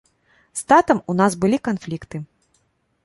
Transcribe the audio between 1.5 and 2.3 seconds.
канфлікты.